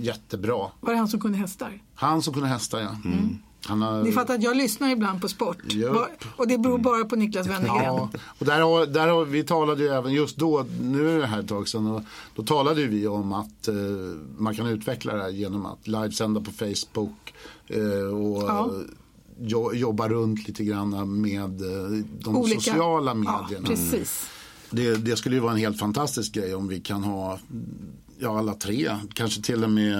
[0.00, 0.70] jättebra.
[0.80, 1.80] Var det han som kunde hästar?
[1.94, 2.88] Han som kunde hästa ja.
[2.88, 5.56] Han har, Ni fattar att jag lyssnar ibland på sport.
[5.92, 7.84] Bara- Och det beror bara på Niklas Wennergren.
[7.84, 11.26] Ja, och där har, där har, vi talade ju även just då, nu är det
[11.26, 12.02] här ett tag sedan, och
[12.34, 13.74] då talade vi om att eh,
[14.38, 17.34] man kan utveckla det här genom att livesända på Facebook
[17.66, 18.70] eh, och Ja.
[19.40, 23.14] jo, jobba runt lite grann med eh, de Olika- sociala Ja,
[23.48, 23.68] medierna.
[23.68, 24.28] precis.
[24.70, 27.38] det, det skulle ju vara en helt fantastisk grej om vi kan ha
[28.18, 29.96] Ja, alla tre, kanske till och med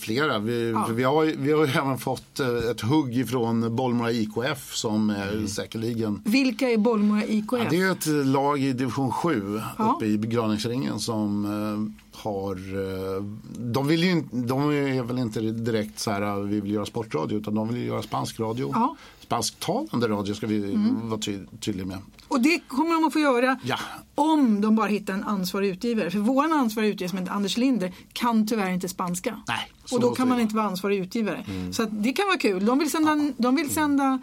[0.00, 0.38] flera.
[0.38, 0.88] Vi, Ja.
[0.92, 5.46] vi, har, vi har ju även fått eh, ett hugg ifrån Bollmora IKF som är
[5.46, 7.52] säkerligen Vilka är Bollmora IKF?
[7.52, 9.94] Ja, det är ett lag i division 7 Ja.
[9.96, 13.22] uppe i begravningsringen som eh, har, eh,
[13.58, 17.54] de, vill ju, de är väl inte direkt så här vi vill göra sportradio utan
[17.54, 18.70] de vill göra spansk radio.
[18.74, 18.84] Ja.
[18.84, 18.96] Mm.
[19.20, 21.98] Spansktalande radio ska vi vara ty, tydliga med.
[22.28, 23.78] Och det kommer de att få göra Ja.
[24.14, 26.10] om de bara hittar en ansvarig utgivare.
[26.10, 29.42] För vår ansvarig utgivare som heter Anders Linder kan tyvärr inte spanska.
[29.48, 31.44] Nej, så och då kan man inte vara ansvarig utgivare.
[31.72, 32.66] Så att det kan vara kul.
[32.66, 34.18] De vill sända, de vill sända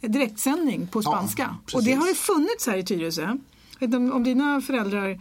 [0.00, 1.56] direktsändning på Ja, spanska.
[1.64, 1.74] precis.
[1.74, 3.36] och det har ju funnits här i Tyresö.
[4.12, 5.20] Om dina föräldrar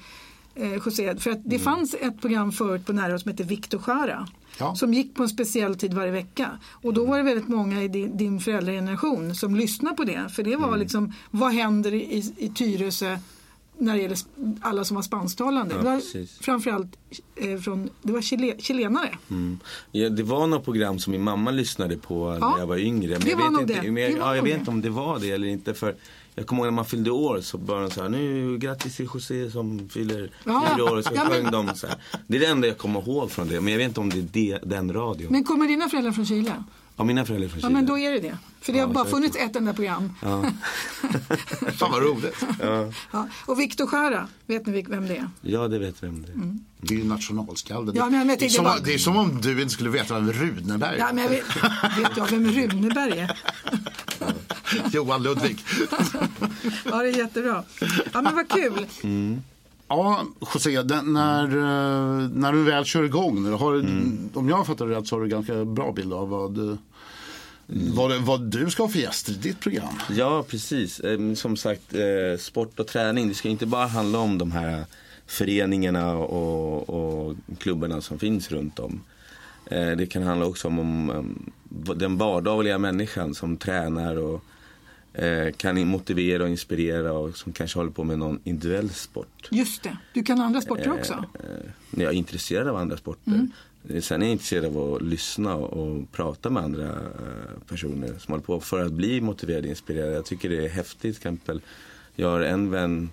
[0.56, 1.16] eh, José.
[1.18, 4.28] För att det fanns ett program förut på nära som hette Viktor Skära.
[4.58, 4.76] Ja.
[4.76, 6.50] Som gick på en speciell tid varje vecka.
[6.66, 10.30] Och då var det väldigt många i din, din föräldrageneration som lyssnade på det.
[10.30, 13.18] För det var liksom, vad händer i, i Tyresö
[13.78, 14.18] när det gäller
[14.62, 15.76] alla som var spansktalande?
[15.76, 16.38] Ja, det var precis.
[16.42, 16.96] framförallt
[17.36, 19.18] eh, från, det var chile, chilenare.
[19.30, 19.60] Mm.
[19.92, 23.12] Ja, det var något program som min mamma lyssnade på Ja, när jag var yngre.
[23.12, 23.92] Men det jag var vet nog inte, det.
[23.92, 25.74] Men jag, Det var ja, jag vet inte om det var det eller inte.
[25.74, 25.96] För
[26.36, 29.06] jag kommer ihåg när man fyllde år så började de så här, nu grattis till
[29.14, 30.64] José som fyller Ja.
[30.76, 31.02] fyra år.
[31.02, 31.96] Så Ja, men- de så här.
[32.28, 33.62] Det är det enda jag kommer ihåg från det.
[33.62, 35.32] Men jag vet inte om det är det, den radion.
[35.32, 36.64] Men kommer dina föräldrar från Chile?
[36.98, 37.74] ja, mina föräldrar är från Ja Chile.
[37.78, 38.38] men då är det det.
[38.62, 40.14] För det Ja, har bara funnits ett enda program.
[40.22, 40.44] Ja.
[41.78, 42.46] Fan vad roligt.
[42.62, 42.92] Ja.
[43.12, 43.28] Ja.
[43.46, 45.30] Och Viktor Skära, vet ni vem det är?
[45.42, 46.34] ja, det vet vem det är.
[46.36, 46.60] Mm.
[46.82, 47.96] Det är ju nationalskalden.
[47.96, 50.14] Ja, men jag det, är som, bara- det är som om du inte skulle veta
[50.20, 51.14] vem Runeberg Ja, är.
[51.14, 51.44] men jag vet,
[51.98, 53.40] vet jag vem Runeberg är?
[54.92, 55.58] Johan Ludvig.
[56.86, 57.64] Ja, det är jättebra.
[58.14, 58.88] Ja, men vad kul.
[59.88, 63.86] Ja, José, den, när, eh, när du väl kör igång, har,
[64.34, 66.76] om jag fattar det rätt så har du ganska bra bild av vad, eh,
[67.68, 69.94] vad, vad du ska ha för gäster i ditt program.
[70.10, 71.00] Ja, precis.
[71.00, 73.28] Eh, Som sagt, eh, sport och träning.
[73.28, 74.86] Det ska inte bara handla om de här
[75.28, 79.02] föreningarna och, och klubbarna som finns runt om.
[79.98, 81.52] Det kan handla också om, om
[81.96, 84.44] den vardagliga människan som tränar och
[85.58, 89.48] kan motivera och inspirera och som kanske håller på med någon individuell sport.
[89.52, 91.14] Just det, du kan andra sporter också.
[91.14, 93.48] Eh, Jag är intresserad av andra sporter.
[93.90, 98.32] Eh, Sen är jag intresserad av att lyssna och prata med andra eh, personer som
[98.32, 100.14] håller på för att bli motiverad och inspirerad.
[100.14, 101.16] Jag tycker det är häftigt.
[101.18, 101.62] Exempel,
[102.16, 103.10] jag har en vän,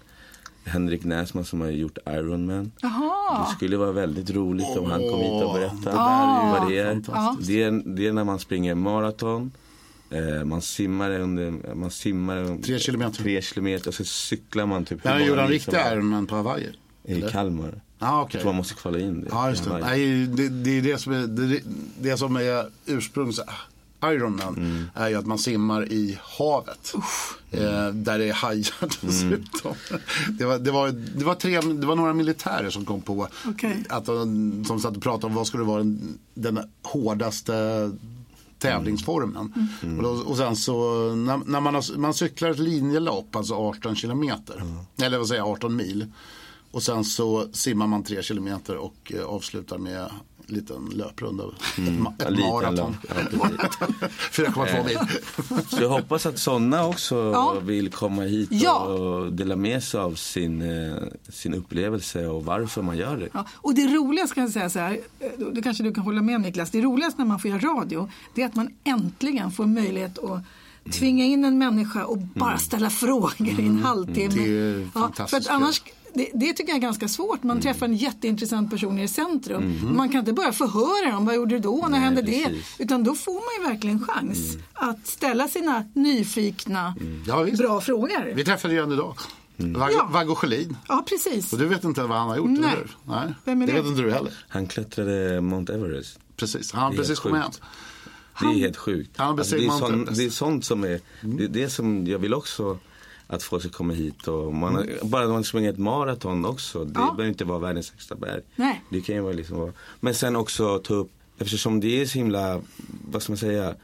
[0.64, 2.72] Henrik Näsman, som har gjort Ironman.
[2.82, 6.92] Det skulle vara väldigt roligt om han kom hit och berättade ju vad det är.
[6.94, 7.48] fantastiskt.
[7.48, 7.82] Det är.
[7.96, 9.52] Det är när man springer maraton.
[10.10, 13.22] Eh, man simmar under, man simmar Tre kilometer.
[13.22, 15.92] tre kilometer och så cyklar man typ Jag många gjorde en mil riktig som helst.
[15.92, 16.68] Ironman på Hawaii.
[17.04, 17.28] I eller?
[17.28, 17.80] Kalmar.
[17.98, 18.40] Ja, Jag okej.
[18.40, 19.26] tror man måste kvala in det.
[19.30, 19.78] Ja, just det.
[19.78, 21.60] Nej, det, det är det som är, det,
[22.00, 23.40] det som är ursprungs
[24.04, 24.84] Ironman Mm.
[24.94, 26.92] är ju att man simmar i havet.
[27.50, 28.74] Eh, där det är hajar
[29.06, 29.74] dessutom.
[30.38, 33.84] Det, var, det, var, det, var tre, det var några militärer som kom på Okej.
[33.88, 37.90] att de, som satt och pratade om vad skulle vara den, den hårdaste
[38.60, 39.52] tävlingsformen.
[39.96, 43.96] Och, då, och sen så när, när man, har, man cyklar ett linjelopp, alltså 18
[43.96, 44.62] kilometer.
[45.02, 46.06] Eller vad säger jag, 18 mil.
[46.70, 50.10] Och sen så simmar man 3 kilometer och eh, avslutar med
[50.50, 51.44] liten löprunda.
[51.44, 52.96] Ett, Ja, ett liten maraton.
[53.02, 53.16] löp.
[53.32, 53.48] Ja,
[54.00, 54.10] precis.
[54.46, 54.98] 4,2 mil.
[55.70, 57.56] Så jag hoppas att sådana också Ja.
[57.62, 58.78] vill komma hit Ja.
[58.84, 60.96] och dela med sig av sin, eh,
[61.28, 63.28] sin upplevelse och varför man gör det.
[63.32, 66.22] Ja, och det roligaste kan jag säga så här, eh, det kanske du kan hålla
[66.22, 69.50] med om Niklas, det roligaste när man får göra radio det är att man äntligen
[69.50, 70.40] får möjlighet att
[70.92, 74.34] tvinga in en människa och bara ställa frågor i en halvtimme.
[74.34, 75.82] Det är ja, för fantastiskt att annars,
[76.14, 77.42] det, det tycker jag är ganska svårt.
[77.42, 79.92] Man träffar en jätteintressant person i centrum.
[79.96, 81.26] Man kan inte bara förhöra dem.
[81.26, 81.76] Vad gjorde du då?
[81.82, 82.44] När Nej, hände det?
[82.46, 82.76] precis.
[82.78, 86.94] Utan då får man ju verkligen chans att ställa sina nyfikna,
[87.26, 87.58] Ja, visst.
[87.58, 88.32] bra frågor.
[88.34, 89.14] Vi träffade ju en idag.
[89.56, 90.08] Vag- Ja.
[90.12, 90.76] Vaggo Sjölin.
[90.88, 91.52] Ja, precis.
[91.52, 92.70] Och du vet inte vad han har gjort, Nej.
[92.72, 92.90] eller?
[93.04, 93.34] Nej.
[93.44, 93.78] Vem är det det?
[93.78, 94.32] vet inte du heller.
[94.48, 96.18] Han klättrade Mount Everest.
[96.36, 97.50] Precis, han har Det är precis kommit hem.
[98.40, 99.10] Det är helt sjukt.
[99.16, 100.18] Han Alltså, det, är Mount sån, Everest.
[100.20, 102.78] det är sånt som är, det är det som jag vill också
[103.32, 106.84] att folk ska komma hit och man, har- bara att man springer ett maraton också.
[106.84, 107.00] Det Ja.
[107.00, 108.40] behöver inte vara världens högsta berg.
[108.56, 108.82] Nej.
[108.90, 112.60] Det kan ju vara liksom men sen också ta upp, eftersom det är så himla,
[113.10, 113.74] vad ska man säga,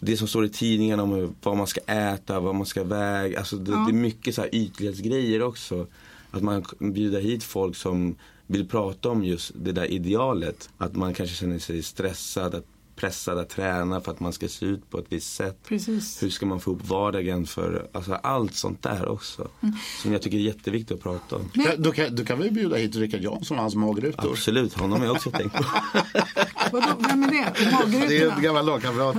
[0.00, 3.56] det som står i tidningarna om vad man ska äta, vad man ska väga, alltså
[3.56, 3.76] det, Ja.
[3.78, 5.86] det är mycket så här ytlighetsgrejer också.
[6.30, 8.14] Att man bjuder hit folk som
[8.46, 10.70] vill prata om just det där idealet.
[10.78, 12.66] Att man kanske känner sig stressad, att
[13.02, 15.58] pressad att träna för att man ska se ut på ett visst sätt.
[15.68, 16.22] Precis.
[16.22, 19.48] Hur ska man få upp vardagen för, alltså allt sånt där också.
[19.62, 19.74] Mm.
[20.02, 21.50] Som jag tycker är jätteviktigt att prata om.
[21.54, 24.30] Ja, Då kan, då kan vi bjuda hit Rickard Jansson och hans magrutor.
[24.32, 25.64] Absolut, honom har jag också tänkt på.
[26.72, 27.52] Vadå, vem är det?
[27.56, 28.40] Det är en Magrutorna?
[28.40, 29.16] gammal lagkamrat.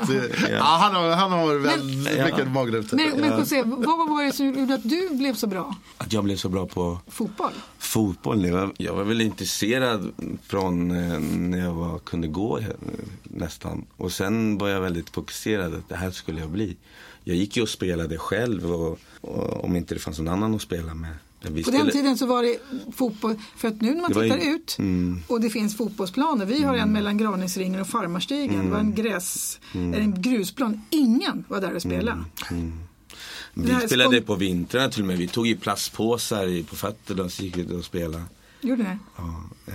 [0.52, 0.58] ja.
[0.64, 2.26] han, har, han har väldigt Ja.
[2.26, 2.98] mycket magrutor.
[2.98, 5.76] Men, men José, vad var det som gjorde att du blev så bra?
[5.98, 7.52] Att jag blev så bra på Fotboll?
[7.94, 8.46] Fotboll.
[8.46, 10.12] Jag var, jag var väl intresserad
[10.44, 12.66] från eh, när jag var, kunde gå eh,
[13.24, 13.86] nästan.
[13.98, 16.76] Och sen var jag väldigt fokuserad att det här skulle jag bli.
[17.24, 20.62] Jag gick ju och spelade själv och, och om inte det fanns någon annan att
[20.62, 21.16] spela med.
[21.52, 22.58] Vi På den tiden så var det
[22.96, 25.20] fotboll, för att nu när man Det var ju- tittar ut Mm.
[25.28, 29.60] och det finns fotbollsplaner, vi har en mellan Graningsringen och Farmarstigen, det var en gräs,
[29.74, 29.94] Mm.
[30.02, 32.24] en grusplan, ingen var där och spelade.
[33.54, 35.18] Vi spelade spon- på vintrarna till och med.
[35.18, 38.24] Vi tog ju plastpåsar i- på fötterna och så gick vi och spelade.
[38.62, 38.98] Gjorde det?
[39.18, 39.74] Ja, eh,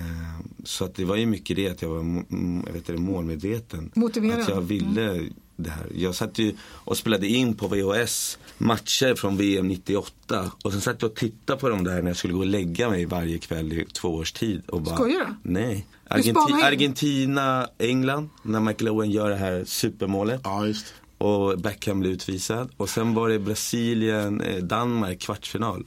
[0.64, 3.90] så att det var ju mycket det att jag var mm, jag vet inte, målmedveten.
[3.94, 4.40] Motiverad.
[4.40, 5.86] Att jag ville det här.
[5.94, 10.52] Jag satt ju och spelade in på VHS matcher från VM 98.
[10.64, 12.90] Och sen satt jag och tittade på dem där när jag skulle gå och lägga
[12.90, 14.62] mig varje kväll i två års tid.
[14.68, 15.50] Och bara, Skojar du?
[15.50, 15.86] Nej.
[16.10, 16.62] Argenti- in.
[16.64, 20.40] Argentina, England, när Michael Owen gör det här supermålet.
[20.44, 20.86] Ja, just.
[21.18, 22.70] Och Beckham blir utvisad.
[22.76, 25.86] Och sen var det Brasilien, eh, Danmark kvartsfinal.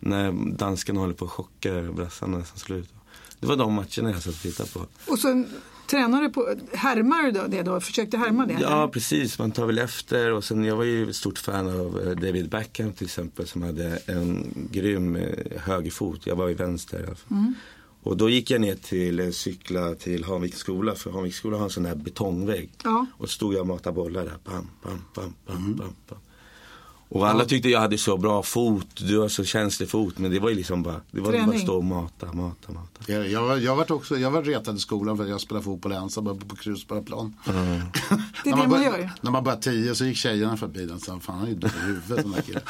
[0.00, 2.88] När danskarna håller på att chocka brassarna som slut.
[3.40, 4.86] Det var de matcherna jag satt och tittade på.
[5.12, 5.44] Och så
[5.86, 7.80] tränar du på, härmar du det då?
[7.80, 8.58] Försökte härma det?
[8.60, 9.38] Ja, precis.
[9.38, 10.32] Man tar väl efter.
[10.32, 13.62] Och sen, jag var ju ett stort fan av eh, David Beckham till exempel som
[13.62, 16.26] hade en grym eh, högerfot.
[16.26, 16.98] Jag var i vänster.
[17.06, 17.54] alla fall.
[18.06, 20.94] Och då gick jag ner till eh, cykla till Hanviks skola.
[20.94, 22.70] För Hanviks skola har en sån här betongvägg.
[22.84, 23.06] Ja.
[23.12, 24.38] Och stod jag och matade bollar där.
[24.44, 26.18] Bam, bam, bam, bam, bam, bam.
[27.08, 30.18] Och alla tyckte jag hade så bra fot, du har så känslig fot.
[30.18, 31.54] Men det var ju liksom bara, det var bara Träning.
[31.56, 33.12] att stå och mata, mata, mata.
[33.12, 35.64] Jag, jag, var- jag, varit också, jag var retad i skolan för att jag spelade
[35.64, 37.34] fotboll ensam på Krusbäraplan.
[38.44, 39.10] Det är när, det man bör- gör.
[39.20, 41.00] när man började tio så gick tjejerna förbi den.
[41.00, 42.62] Så fan han är ju dum i huvudet den där killen.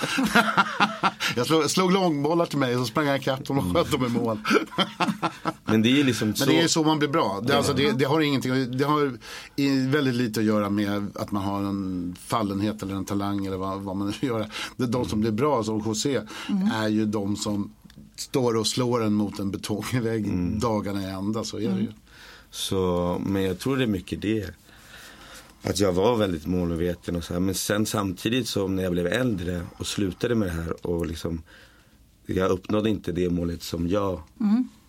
[1.36, 4.06] jag slog, slog långbollar till mig och så sprang jag ikapp dem och sköt dem
[4.06, 4.38] i mål.
[5.64, 6.46] Men det är ju liksom så.
[6.46, 7.40] Men det är så man blir bra.
[7.46, 9.18] Det, alltså, det, det har ingenting, det har
[9.90, 13.80] väldigt lite att göra med att man har en fallenhet eller en talang eller vad,
[13.80, 14.48] vad man nu gör.
[14.76, 16.20] Det, de som blir bra som José
[16.74, 17.72] är ju de som
[18.16, 21.44] står och slår en mot en betongvägg dagarna i ända.
[21.44, 21.88] Så är det ju.
[22.50, 24.50] Så, men jag tror det är mycket det.
[25.62, 27.40] Att jag var väldigt målmedveten och så här.
[27.40, 31.42] Men sen samtidigt som när jag blev äldre och slutade med det här och liksom
[32.26, 34.12] jag uppnådde inte det målet som jag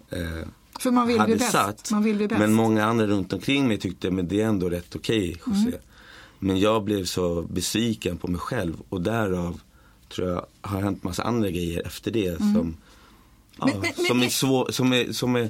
[0.09, 0.47] eh,
[0.79, 1.51] För man vill hade bli bäst.
[1.51, 1.91] satt.
[1.91, 2.39] Man vill bli bäst.
[2.39, 5.59] Men många andra runt omkring mig tyckte men det är ändå rätt okej José.
[5.59, 5.79] Mm.
[6.39, 9.59] Men jag blev så besviken på mig själv och därav
[10.09, 12.77] tror jag har hänt massa andra grejer efter det som,
[13.57, 13.79] ja, Mm.
[13.79, 15.49] Men- men- som är svår, som är, som är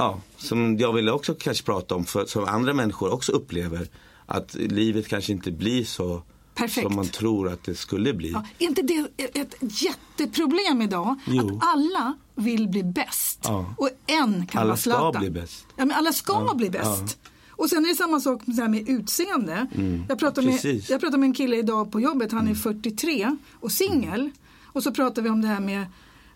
[0.00, 3.88] Ja, som jag ville också kanske prata om, för, som andra människor också upplever.
[4.26, 6.22] Att livet kanske inte blir så
[6.54, 6.86] Perfekt.
[6.86, 8.30] som man tror att det skulle bli.
[8.30, 9.08] Ja, är inte det
[9.40, 11.14] ett jätteproblem idag?
[11.26, 11.56] Jo.
[11.56, 13.40] Att alla vill bli bäst.
[13.44, 13.74] Ja.
[13.78, 15.20] Och en kan Alla vara ska Zlatan.
[15.22, 15.66] bli bäst.
[15.76, 17.18] Ja, men alla ska Ja, bli bäst.
[17.58, 19.66] Och sen är det samma sak med, med utseende.
[20.08, 20.90] jag, pratade med, precis.
[20.90, 24.30] jag pratade med en kille idag på jobbet, han är 43 och singel.
[24.66, 25.86] Och så pratade vi om det här med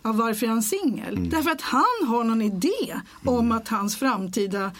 [0.02, 1.30] ja, varför är han singel?
[1.30, 4.70] Därför att han har någon idé om att hans framtida,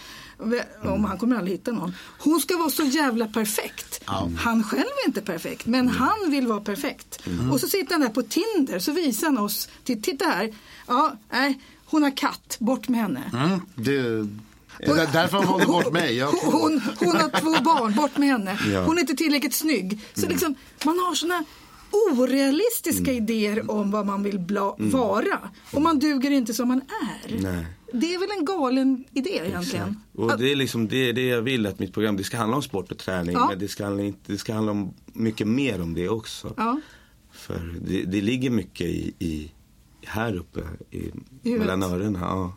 [0.84, 4.02] om han kommer aldrig hitta någon, hon ska vara så jävla perfekt.
[4.38, 7.22] Han själv är inte perfekt, men han vill vara perfekt.
[7.52, 10.54] Och så sitter han där på Tinder, så visar han oss, "Ti- titta här,
[10.86, 13.22] ja, nej, hon har katt, bort med henne.
[13.32, 14.28] Mm, det,
[14.86, 16.16] det är därför han valde bort mig.
[16.16, 18.58] Jag, Hon, hon har två barn, bort med henne.
[18.72, 18.84] Ja.
[18.84, 20.00] Hon är inte tillräckligt snygg.
[20.14, 21.44] Så liksom, man har såna
[21.92, 25.38] orealistiska idéer om vad man vill bla, vara.
[25.72, 27.42] Och man duger inte som man är.
[27.42, 27.66] Nej.
[27.92, 30.00] Det är väl en galen idé egentligen.
[30.14, 32.62] Och det är liksom det, det jag vill att mitt program, det ska handla om
[32.62, 33.32] sport och träning.
[33.32, 33.46] Ja.
[33.48, 36.54] Men det ska, handla, det ska handla om mycket mer om det också.
[36.56, 36.80] Ja.
[37.32, 39.52] För det, det ligger mycket i, i
[40.06, 41.10] här uppe i,
[41.42, 42.18] mellan öronen.
[42.20, 42.52] Ja.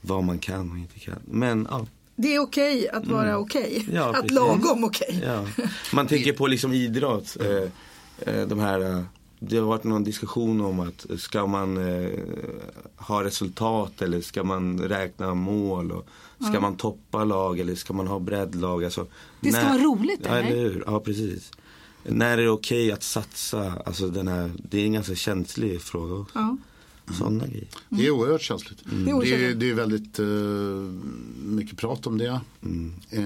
[0.00, 1.18] Vad man kan och inte kan.
[1.24, 1.86] Men ja,
[2.16, 3.80] Det är okej att vara okej.
[3.82, 3.96] Mm.
[3.96, 4.30] Ja, att precis.
[4.32, 5.22] lagom okej.
[5.26, 5.46] Ja.
[5.92, 7.36] Man tänker på liksom idrott.
[7.40, 9.02] Eh, eh, de här, eh,
[9.38, 12.10] det har varit någon diskussion om att ska man eh,
[12.96, 15.92] ha resultat eller ska man räkna mål?
[15.92, 16.06] Och
[16.50, 18.84] ska man toppa lag eller ska man ha breddlag?
[18.84, 19.06] Alltså,
[19.40, 20.48] Det ska när- vara roligt, ja, eller?
[20.50, 20.84] eller hur?
[20.86, 21.50] Ja, precis.
[22.04, 23.72] När är det okej att satsa?
[23.86, 26.38] Alltså den här, det är en ganska känslig fråga också.
[26.38, 26.56] Ja.
[27.18, 27.68] Sådana grejer.
[27.88, 28.78] Det är oerhört känsligt.
[28.84, 29.60] Det är Det, är, okänsligt.
[29.60, 30.26] det är väldigt eh,
[31.44, 32.40] mycket prat om det.
[33.10, 33.22] Eh,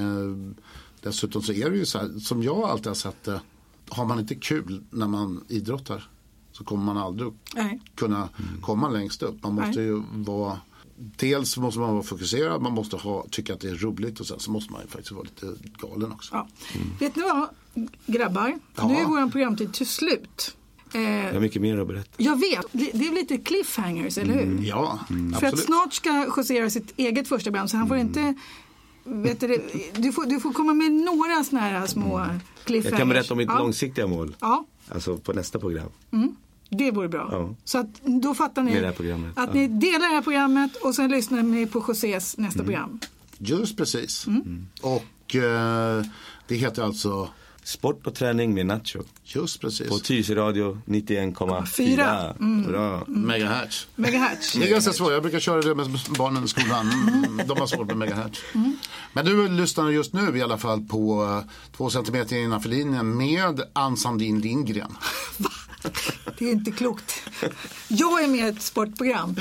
[1.00, 3.40] dessutom så är det ju så här, som jag alltid har sett det.
[3.88, 6.08] Har man inte kul när man idrottar
[6.52, 7.80] så kommer man aldrig Nej.
[7.94, 8.28] kunna
[8.60, 9.42] komma längst upp.
[9.42, 9.84] Man måste Nej.
[9.88, 10.60] ju vara
[10.96, 14.40] Dels måste man vara fokuserad, man måste ha, tycka att det är roligt och sen
[14.40, 16.34] så måste man ju faktiskt vara lite galen också.
[16.34, 16.48] Ja.
[17.00, 17.48] Vet ni vad,
[18.06, 18.58] grabbar?
[18.76, 18.88] Ja.
[18.88, 20.56] Nu är vår programtid till slut.
[20.94, 22.10] Eh, Jag har mycket mer att berätta.
[22.16, 24.58] jag vet, det är lite cliffhangers, eller hur?
[24.64, 25.58] Ja, För att absolut.
[25.64, 28.34] snart ska José göra sitt eget första program så han får inte
[29.06, 29.62] Vet du,
[29.94, 32.26] du, får, du får komma med några såna här små
[32.64, 32.90] cliffhangers.
[32.90, 33.58] Jag kan berätta om mitt ja.
[33.58, 34.36] långsiktiga mål.
[34.40, 35.88] Ja, Alltså på nästa program.
[36.68, 37.28] det vore bra.
[37.32, 37.54] Ja.
[37.64, 38.98] Så att då fattar ni att
[39.36, 39.46] ja.
[39.54, 42.66] ni delar det här programmet och sen lyssnar ni på Josés nästa Mm.
[42.66, 43.00] program.
[43.38, 44.26] Just precis.
[44.26, 44.66] Mm.
[44.82, 46.04] Och eh,
[46.48, 47.28] det heter alltså
[47.64, 49.02] Sport och träning med Nacho.
[49.24, 49.88] Just precis.
[49.88, 51.66] På Tyresö radio 91,4.
[51.66, 52.34] Fyra.
[52.68, 53.04] Bra.
[53.06, 53.86] Megahertz.
[53.94, 54.52] Megahertz.
[54.52, 55.12] Det är ganska svårt.
[55.12, 55.86] Jag brukar köra det med
[56.18, 56.90] barnen i skolan.
[57.24, 58.38] Mm, De har svårt med megahertz.
[59.12, 63.60] Men du lyssnar just nu i alla fall på eh, två centimeter innanför linjen med
[63.72, 64.96] Ann Sandin Lindgren.
[66.38, 67.12] Det är inte klokt.
[67.88, 69.36] Jag är med i ett sportprogram.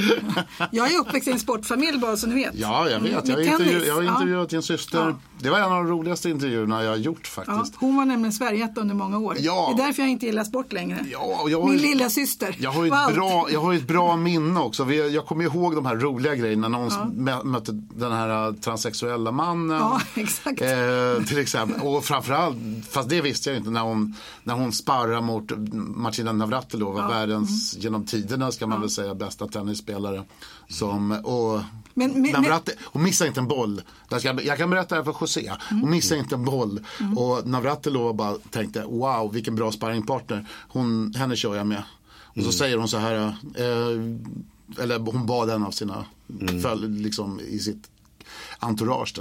[0.71, 2.51] Jag är uppväxt i en sportfamilj bara så ni vet.
[2.55, 3.11] Ja, jag vet.
[3.27, 4.11] Jag har, intervju- jag har Ja.
[4.13, 4.97] intervjuat din syster.
[4.97, 5.15] Ja.
[5.39, 7.75] Det var en av de roligaste intervjuerna jag har gjort Ja, faktiskt.
[7.79, 9.35] hon var nämligen Sverigeetta under många år.
[9.39, 9.73] Ja.
[9.77, 11.05] Det är därför jag inte gillar sport längre.
[11.11, 12.55] Ja, jag har Min lilla syster.
[12.59, 14.91] Jag har, ju ett bra, jag har ett bra minne också.
[14.93, 19.31] Jag kommer ihåg de här roliga grejerna när hon mö- mötte den här äh, transsexuella
[19.31, 19.77] mannen.
[19.77, 20.61] Ja, exakt.
[20.61, 21.81] Eh, till exempel.
[21.87, 22.57] Och framförallt,
[22.91, 27.83] fast det visste jag inte, när hon, när hon sparrar mot Martina Navratilova, världens Mm.
[27.83, 30.23] genom tiderna ska man väl säga bästa tennisspelare.
[30.69, 31.61] Som, och
[31.93, 33.81] Men- men- Navrat, hon missar inte en boll.
[34.09, 35.47] Jag, ska, jag kan berätta det här för José.
[35.69, 35.81] Mm.
[35.81, 36.79] Hon missar inte en boll.
[37.17, 40.47] Och Navratilova bara tänkte, wow vilken bra sparringpartner.
[40.67, 41.83] Hon, henne kör jag med.
[42.35, 43.15] Och så säger hon så här,
[43.55, 46.05] eh, eller hon bad en av sina,
[46.63, 47.89] följ, liksom i sitt
[48.59, 49.19] entourage.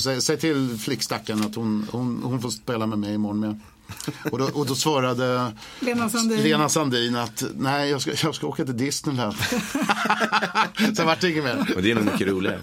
[0.00, 3.60] Säg, säg till flickstackaren att hon, hon, hon får spela med mig imorgon med.
[4.32, 6.42] Och då, och då svarade Lena Sandin.
[6.42, 9.34] Lena Sandin att nej jag ska, jag ska åka till Disneyland.
[10.96, 11.72] Sen vart det inget mer.
[11.76, 12.58] Och det är nog mycket roligare.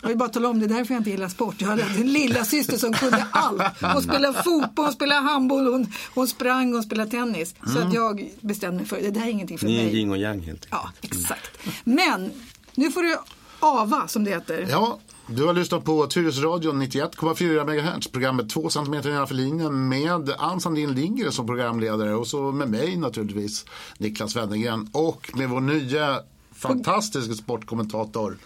[0.00, 1.54] Jag vill bara tala om det, är därför jag inte gillar sport.
[1.58, 3.62] Jag hade en lilla syster som kunde allt.
[3.80, 7.54] Hon spelade fotboll, hon spelade handboll, hon, hon sprang, hon spelade tennis.
[7.66, 7.88] Så Mm.
[7.88, 9.96] att jag bestämde mig för det där är ingenting för Ni är mig.
[9.96, 10.68] yin och yang helt enkelt.
[10.70, 11.50] Ja, exakt.
[11.84, 12.32] Men
[12.74, 13.16] nu får du
[13.60, 14.66] ava som det heter.
[14.70, 17.64] Ja, du har lyssnat på Tyresöradion 91,4
[17.96, 18.08] MHz.
[18.08, 22.96] Programmet 2 cm innanför linjen med Ann Sandin Lindgren som programledare och så med mig
[22.96, 23.64] naturligtvis
[23.98, 26.20] Niklas Wennergren och med vår nya
[26.54, 28.38] fantastiska sportkommentator.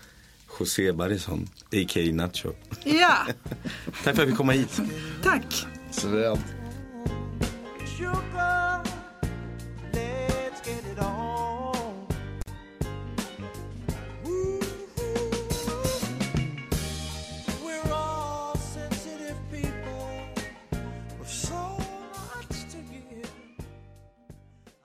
[0.60, 2.12] José Barrison, a.k.a.
[2.12, 2.48] Nacho.
[2.84, 3.14] Ja,
[4.04, 4.80] Tack för att vi kom hit.
[5.22, 5.66] tack.
[5.90, 6.40] Suveränt.